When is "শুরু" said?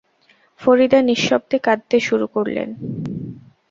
1.99-2.25